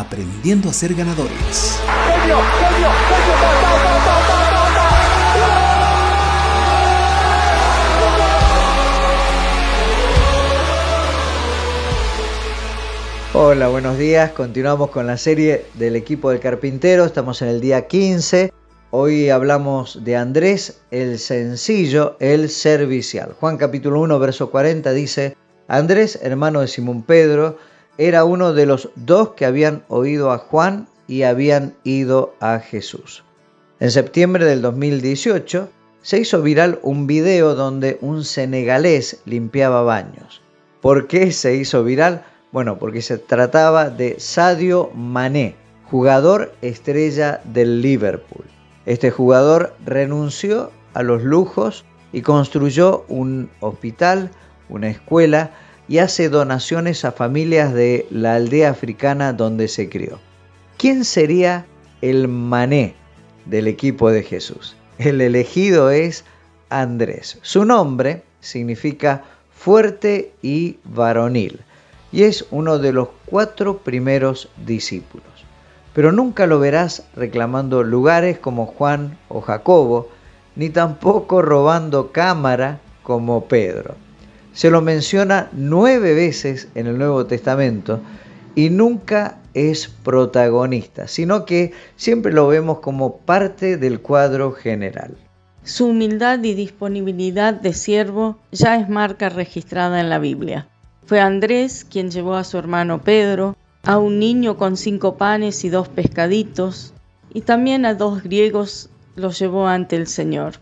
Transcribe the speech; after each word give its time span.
aprendiendo 0.00 0.68
a 0.68 0.72
ser 0.72 0.94
ganadores. 0.94 1.80
Hola, 13.34 13.68
buenos 13.68 13.98
días. 13.98 14.32
Continuamos 14.32 14.90
con 14.90 15.06
la 15.06 15.16
serie 15.16 15.64
del 15.74 15.96
equipo 15.96 16.30
del 16.30 16.40
carpintero. 16.40 17.04
Estamos 17.04 17.42
en 17.42 17.48
el 17.48 17.60
día 17.60 17.86
15. 17.86 18.52
Hoy 18.90 19.30
hablamos 19.30 20.04
de 20.04 20.16
Andrés, 20.16 20.82
el 20.90 21.18
sencillo, 21.18 22.16
el 22.20 22.50
servicial. 22.50 23.34
Juan 23.40 23.56
capítulo 23.56 24.00
1, 24.00 24.18
verso 24.18 24.50
40 24.50 24.92
dice, 24.92 25.36
Andrés, 25.66 26.18
hermano 26.22 26.60
de 26.60 26.68
Simón 26.68 27.02
Pedro, 27.02 27.56
era 28.08 28.24
uno 28.24 28.52
de 28.52 28.66
los 28.66 28.90
dos 28.96 29.30
que 29.30 29.46
habían 29.46 29.84
oído 29.86 30.32
a 30.32 30.38
Juan 30.38 30.88
y 31.06 31.22
habían 31.22 31.74
ido 31.84 32.34
a 32.40 32.58
Jesús. 32.58 33.22
En 33.78 33.92
septiembre 33.92 34.44
del 34.44 34.60
2018 34.60 35.68
se 36.02 36.18
hizo 36.18 36.42
viral 36.42 36.80
un 36.82 37.06
video 37.06 37.54
donde 37.54 37.98
un 38.00 38.24
senegalés 38.24 39.20
limpiaba 39.24 39.82
baños. 39.82 40.42
¿Por 40.80 41.06
qué 41.06 41.30
se 41.30 41.54
hizo 41.54 41.84
viral? 41.84 42.24
Bueno, 42.50 42.80
porque 42.80 43.02
se 43.02 43.18
trataba 43.18 43.88
de 43.88 44.18
Sadio 44.18 44.90
Mané, 44.94 45.54
jugador 45.84 46.52
estrella 46.60 47.40
del 47.44 47.82
Liverpool. 47.82 48.46
Este 48.84 49.12
jugador 49.12 49.76
renunció 49.84 50.72
a 50.92 51.04
los 51.04 51.22
lujos 51.22 51.84
y 52.12 52.22
construyó 52.22 53.04
un 53.06 53.48
hospital, 53.60 54.32
una 54.68 54.90
escuela 54.90 55.52
y 55.92 55.98
hace 55.98 56.30
donaciones 56.30 57.04
a 57.04 57.12
familias 57.12 57.74
de 57.74 58.06
la 58.08 58.36
aldea 58.36 58.70
africana 58.70 59.34
donde 59.34 59.68
se 59.68 59.90
crió. 59.90 60.20
¿Quién 60.78 61.04
sería 61.04 61.66
el 62.00 62.28
mané 62.28 62.94
del 63.44 63.68
equipo 63.68 64.10
de 64.10 64.22
Jesús? 64.22 64.74
El 64.96 65.20
elegido 65.20 65.90
es 65.90 66.24
Andrés. 66.70 67.38
Su 67.42 67.66
nombre 67.66 68.22
significa 68.40 69.24
fuerte 69.54 70.32
y 70.40 70.78
varonil 70.84 71.60
y 72.10 72.22
es 72.22 72.46
uno 72.50 72.78
de 72.78 72.94
los 72.94 73.08
cuatro 73.26 73.76
primeros 73.76 74.48
discípulos. 74.64 75.26
Pero 75.92 76.10
nunca 76.10 76.46
lo 76.46 76.58
verás 76.58 77.02
reclamando 77.14 77.82
lugares 77.82 78.38
como 78.38 78.64
Juan 78.64 79.18
o 79.28 79.42
Jacobo, 79.42 80.08
ni 80.56 80.70
tampoco 80.70 81.42
robando 81.42 82.12
cámara 82.12 82.80
como 83.02 83.44
Pedro. 83.44 83.94
Se 84.52 84.70
lo 84.70 84.82
menciona 84.82 85.48
nueve 85.52 86.14
veces 86.14 86.68
en 86.74 86.86
el 86.86 86.98
Nuevo 86.98 87.26
Testamento 87.26 88.00
y 88.54 88.70
nunca 88.70 89.38
es 89.54 89.88
protagonista, 89.88 91.08
sino 91.08 91.44
que 91.44 91.72
siempre 91.96 92.32
lo 92.32 92.48
vemos 92.48 92.80
como 92.80 93.16
parte 93.16 93.76
del 93.76 94.00
cuadro 94.00 94.52
general. 94.52 95.16
Su 95.64 95.86
humildad 95.86 96.42
y 96.42 96.54
disponibilidad 96.54 97.54
de 97.54 97.72
siervo 97.72 98.38
ya 98.50 98.76
es 98.76 98.88
marca 98.88 99.28
registrada 99.28 100.00
en 100.00 100.10
la 100.10 100.18
Biblia. 100.18 100.68
Fue 101.06 101.20
Andrés 101.20 101.86
quien 101.88 102.10
llevó 102.10 102.34
a 102.34 102.44
su 102.44 102.58
hermano 102.58 103.02
Pedro, 103.02 103.56
a 103.84 103.98
un 103.98 104.18
niño 104.18 104.56
con 104.56 104.76
cinco 104.76 105.16
panes 105.16 105.64
y 105.64 105.68
dos 105.68 105.88
pescaditos, 105.88 106.92
y 107.32 107.42
también 107.42 107.86
a 107.86 107.94
dos 107.94 108.22
griegos 108.22 108.90
los 109.16 109.38
llevó 109.38 109.66
ante 109.66 109.96
el 109.96 110.06
Señor. 110.06 110.54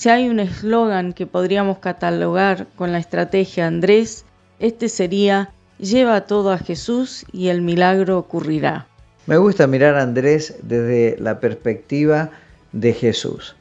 Si 0.00 0.08
hay 0.08 0.30
un 0.30 0.40
eslogan 0.40 1.12
que 1.12 1.26
podríamos 1.26 1.76
catalogar 1.76 2.68
con 2.74 2.90
la 2.90 2.98
estrategia 2.98 3.66
Andrés, 3.66 4.24
este 4.58 4.88
sería 4.88 5.52
lleva 5.78 6.22
todo 6.22 6.52
a 6.52 6.58
Jesús 6.58 7.26
y 7.32 7.48
el 7.48 7.60
milagro 7.60 8.16
ocurrirá. 8.16 8.86
Me 9.26 9.36
gusta 9.36 9.66
mirar 9.66 9.96
a 9.96 10.02
Andrés 10.02 10.54
desde 10.62 11.18
la 11.18 11.38
perspectiva 11.38 12.30
de 12.72 12.94
Jesús. 12.94 13.56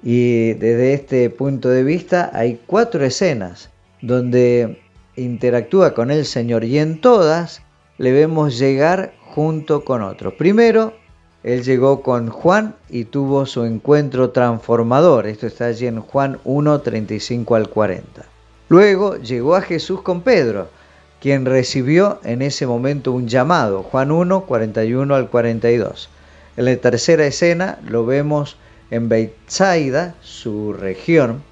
Y 0.00 0.52
desde 0.52 0.92
este 0.94 1.28
punto 1.28 1.68
de 1.70 1.82
vista 1.82 2.30
hay 2.32 2.60
cuatro 2.68 3.04
escenas 3.04 3.70
donde 4.00 4.80
interactúa 5.16 5.92
con 5.92 6.12
el 6.12 6.24
Señor 6.24 6.62
y 6.62 6.78
en 6.78 7.00
todas 7.00 7.62
le 7.98 8.12
vemos 8.12 8.60
llegar 8.60 9.12
junto 9.18 9.84
con 9.84 10.02
otros. 10.02 10.34
Primero, 10.34 10.94
él 11.42 11.62
llegó 11.62 12.02
con 12.02 12.28
Juan 12.28 12.74
y 12.88 13.04
tuvo 13.04 13.46
su 13.46 13.64
encuentro 13.64 14.30
transformador. 14.30 15.26
Esto 15.26 15.46
está 15.46 15.66
allí 15.66 15.86
en 15.86 16.00
Juan 16.00 16.38
1, 16.44 16.80
35 16.80 17.54
al 17.54 17.68
40. 17.68 18.24
Luego 18.68 19.16
llegó 19.16 19.56
a 19.56 19.62
Jesús 19.62 20.02
con 20.02 20.20
Pedro 20.20 20.68
quien 21.20 21.44
recibió 21.44 22.18
en 22.24 22.40
ese 22.42 22.66
momento 22.66 23.12
un 23.12 23.28
llamado, 23.28 23.82
Juan 23.82 24.10
1, 24.10 24.46
41 24.46 25.14
al 25.14 25.28
42. 25.28 26.08
En 26.56 26.64
la 26.64 26.76
tercera 26.76 27.26
escena 27.26 27.78
lo 27.86 28.06
vemos 28.06 28.56
en 28.90 29.08
Bethsaida, 29.08 30.14
su 30.22 30.72
región, 30.72 31.42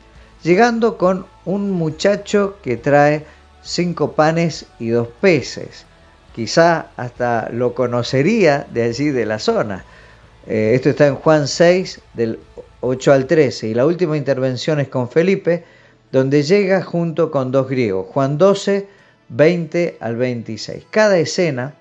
llegando 0.43 0.97
con 0.97 1.27
un 1.45 1.71
muchacho 1.71 2.57
que 2.63 2.77
trae 2.77 3.27
cinco 3.63 4.13
panes 4.13 4.67
y 4.79 4.89
dos 4.89 5.09
peces. 5.21 5.85
Quizá 6.39 6.91
hasta 6.97 7.49
lo 7.51 7.75
conocería 7.75 8.65
de 8.73 8.85
allí 8.85 9.11
de 9.11 9.27
la 9.27 9.41
zona. 9.41 9.85
Eh, 10.47 10.71
esto 10.77 10.91
está 10.91 11.09
en 11.09 11.17
Juan 11.17 11.49
6, 11.49 12.01
del 12.15 12.39
8 12.81 13.13
al 13.13 13.27
13. 13.27 13.67
Y 13.67 13.75
la 13.75 13.85
última 13.85 14.17
intervención 14.17 14.79
es 14.79 14.87
con 14.87 15.11
Felipe, 15.11 15.65
donde 16.13 16.45
llega 16.45 16.81
junto 16.81 17.33
con 17.33 17.51
dos 17.51 17.69
griegos. 17.69 18.07
Juan 18.11 18.39
12, 18.39 18.87
20 19.31 19.97
al 19.99 20.15
26. 20.15 20.87
Cada 20.91 21.19
escena 21.19 21.75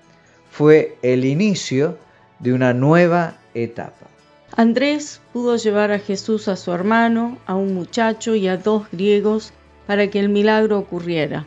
fue 0.50 0.96
el 1.02 1.24
inicio 1.24 1.96
de 2.40 2.52
una 2.52 2.74
nueva 2.74 3.36
etapa. 3.54 4.08
Andrés 4.56 5.20
pudo 5.32 5.54
llevar 5.54 5.92
a 5.92 6.00
Jesús 6.00 6.48
a 6.48 6.56
su 6.56 6.72
hermano, 6.72 7.38
a 7.46 7.54
un 7.54 7.74
muchacho 7.74 8.34
y 8.34 8.48
a 8.48 8.56
dos 8.56 8.90
griegos 8.90 9.52
para 9.86 10.10
que 10.10 10.18
el 10.18 10.30
milagro 10.30 10.80
ocurriera, 10.80 11.46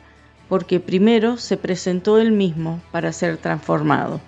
porque 0.52 0.82
primero 0.82 1.38
se 1.38 1.56
presentó 1.56 2.20
él 2.20 2.34
mismo 2.34 2.82
para 2.92 3.14
ser 3.14 3.38
transformado. 3.38 4.20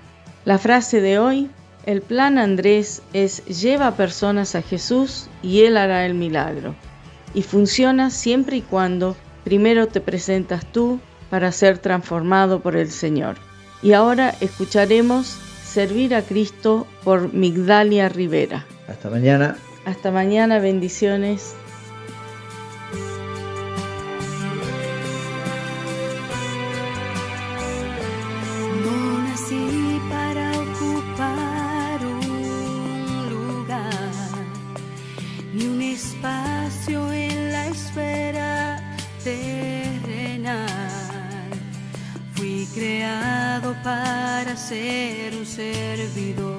La 0.45 0.57
frase 0.57 1.01
de 1.01 1.19
hoy, 1.19 1.49
el 1.85 2.01
plan 2.01 2.37
Andrés 2.37 3.01
es 3.11 3.43
lleva 3.43 3.97
personas 3.97 4.55
a 4.55 4.61
Jesús 4.61 5.27
y 5.41 5.63
él 5.63 5.75
hará 5.75 6.05
el 6.05 6.13
milagro. 6.13 6.75
Y 7.33 7.41
funciona 7.41 8.09
siempre 8.09 8.55
y 8.55 8.61
cuando 8.61 9.17
primero 9.43 9.89
te 9.89 9.99
presentas 9.99 10.65
tú 10.65 11.01
para 11.29 11.51
ser 11.51 11.79
transformado 11.79 12.61
por 12.61 12.77
el 12.77 12.89
Señor. 12.89 13.35
Y 13.81 13.91
ahora 13.91 14.33
escucharemos 14.39 15.37
Servir 15.65 16.15
a 16.15 16.21
Cristo 16.21 16.87
por 17.03 17.33
Migdalia 17.33 18.07
Rivera. 18.07 18.65
Hasta 18.87 19.09
mañana. 19.09 19.57
Hasta 19.85 20.09
mañana, 20.09 20.59
bendiciones. 20.59 21.53
Para 43.83 44.55
ser 44.55 45.35
un 45.35 45.45
servidor, 45.45 46.57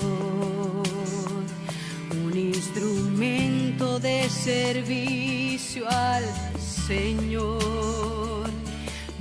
un 2.25 2.37
instrumento 2.37 3.99
de 3.99 4.29
servicio 4.29 5.89
al 5.89 6.25
Señor. 6.87 8.51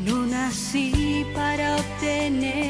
No 0.05 0.25
nací 0.25 1.25
para 1.33 1.77
obtener 1.77 2.62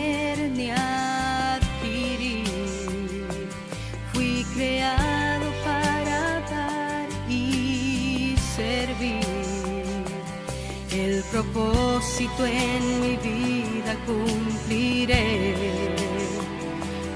El 10.94 11.24
propósito 11.32 12.46
en 12.46 13.02
mi 13.02 13.18
vida 13.18 13.98
cumpliré 14.06 15.56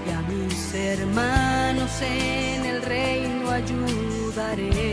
y 0.07 0.09
a 0.09 0.21
mis 0.23 0.73
hermanos 0.73 1.91
en 2.01 2.65
el 2.65 2.81
reino 2.81 3.51
ayudaré. 3.51 4.87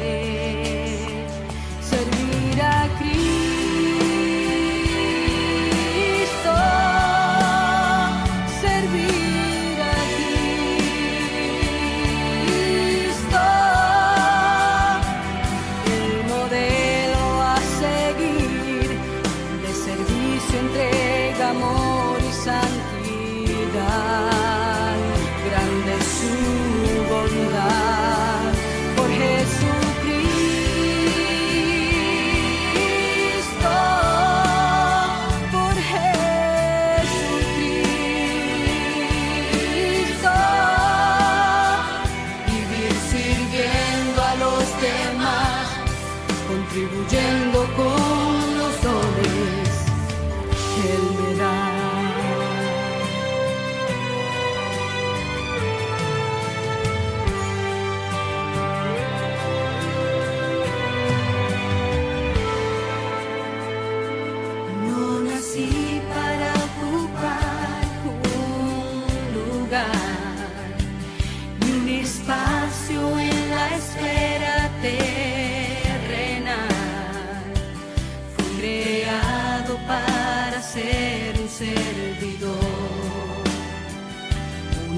Amor 21.54 22.18
y 22.20 22.32
santidad. 22.32 22.93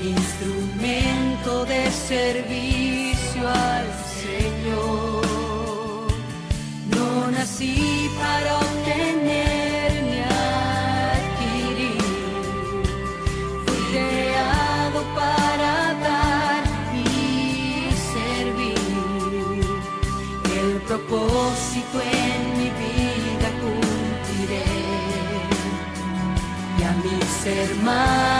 Instrumento 0.08 1.64
de 1.64 1.90
servicio 1.90 3.48
al 3.48 3.86
Señor. 4.22 5.26
No 6.94 7.30
nací 7.30 8.10
para 8.18 8.58
obtener 8.58 9.90
ni 10.10 10.20
adquirir. 11.00 12.02
Fui 13.66 13.80
creado 13.90 15.00
para 15.14 15.72
dar 16.08 16.62
y 16.94 17.90
servir. 18.14 19.64
El 20.60 20.70
propósito 20.82 21.96
en 22.00 22.40
mi 22.58 22.68
vida 22.84 23.48
cumpliré. 23.62 24.68
Y 26.78 26.82
a 26.82 26.92
mis 27.04 27.46
hermanos 27.46 28.35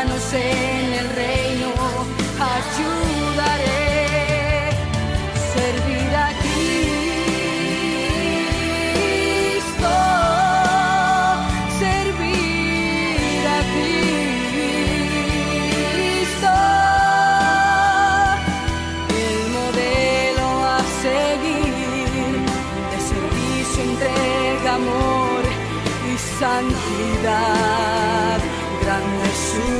santidad, 26.56 28.38
grande 28.82 29.24
es 29.32 29.40
su 29.52 29.70